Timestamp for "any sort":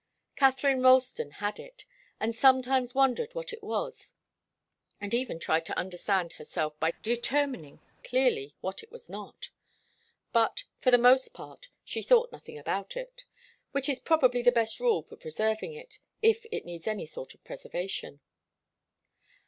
16.87-17.35